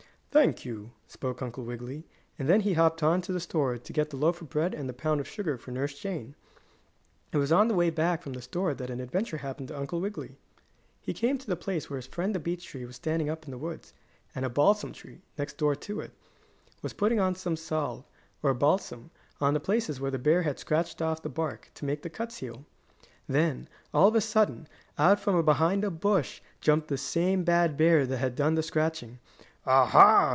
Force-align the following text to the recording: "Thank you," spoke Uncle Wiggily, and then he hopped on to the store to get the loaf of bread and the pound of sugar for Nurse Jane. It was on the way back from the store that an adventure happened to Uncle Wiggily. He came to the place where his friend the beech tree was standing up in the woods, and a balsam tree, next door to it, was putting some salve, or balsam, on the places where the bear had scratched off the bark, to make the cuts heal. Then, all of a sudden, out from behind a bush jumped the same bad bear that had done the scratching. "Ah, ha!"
"Thank 0.33 0.63
you," 0.63 0.93
spoke 1.07 1.41
Uncle 1.41 1.65
Wiggily, 1.65 2.05
and 2.39 2.47
then 2.47 2.61
he 2.61 2.71
hopped 2.75 3.03
on 3.03 3.19
to 3.23 3.33
the 3.33 3.39
store 3.41 3.77
to 3.77 3.91
get 3.93 4.11
the 4.11 4.15
loaf 4.15 4.41
of 4.41 4.47
bread 4.47 4.73
and 4.73 4.87
the 4.87 4.93
pound 4.93 5.19
of 5.19 5.27
sugar 5.27 5.57
for 5.57 5.71
Nurse 5.71 5.99
Jane. 5.99 6.35
It 7.33 7.37
was 7.37 7.51
on 7.51 7.67
the 7.67 7.73
way 7.75 7.89
back 7.89 8.21
from 8.21 8.31
the 8.31 8.41
store 8.41 8.73
that 8.73 8.89
an 8.89 9.01
adventure 9.01 9.35
happened 9.39 9.67
to 9.67 9.77
Uncle 9.77 9.99
Wiggily. 9.99 10.37
He 11.01 11.13
came 11.13 11.37
to 11.37 11.45
the 11.47 11.57
place 11.57 11.89
where 11.89 11.97
his 11.97 12.07
friend 12.07 12.33
the 12.33 12.39
beech 12.39 12.63
tree 12.65 12.85
was 12.85 12.95
standing 12.95 13.29
up 13.29 13.43
in 13.43 13.51
the 13.51 13.57
woods, 13.57 13.93
and 14.33 14.45
a 14.45 14.49
balsam 14.49 14.93
tree, 14.93 15.21
next 15.37 15.57
door 15.57 15.75
to 15.75 15.99
it, 15.99 16.11
was 16.81 16.93
putting 16.93 17.19
some 17.35 17.57
salve, 17.57 18.05
or 18.41 18.53
balsam, 18.53 19.11
on 19.41 19.53
the 19.53 19.59
places 19.59 19.99
where 19.99 20.11
the 20.11 20.17
bear 20.17 20.43
had 20.43 20.57
scratched 20.57 21.01
off 21.01 21.21
the 21.21 21.27
bark, 21.27 21.69
to 21.75 21.83
make 21.83 22.03
the 22.03 22.09
cuts 22.09 22.37
heal. 22.37 22.63
Then, 23.27 23.67
all 23.93 24.07
of 24.07 24.15
a 24.15 24.21
sudden, 24.21 24.69
out 24.97 25.19
from 25.19 25.43
behind 25.43 25.83
a 25.83 25.91
bush 25.91 26.39
jumped 26.61 26.87
the 26.87 26.97
same 26.97 27.43
bad 27.43 27.75
bear 27.75 28.05
that 28.05 28.17
had 28.19 28.37
done 28.37 28.55
the 28.55 28.63
scratching. 28.63 29.19
"Ah, 29.63 29.85
ha!" 29.85 30.27